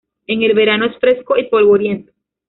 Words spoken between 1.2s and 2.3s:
y polvoriento.